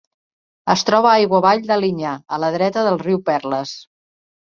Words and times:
Es 0.73 0.83
troba 0.91 1.11
aigua 1.11 1.39
avall 1.43 1.63
d'Alinyà, 1.69 2.17
a 2.39 2.43
la 2.47 2.53
dreta 2.59 2.89
del 2.91 3.01
riu 3.07 3.25
Perles. 3.33 3.81